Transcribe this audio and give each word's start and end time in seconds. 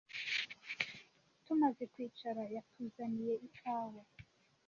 Tumaze 1.43 1.83
kwicara, 1.93 2.41
yatuzaniye 2.55 3.33
ikawa. 3.47 4.01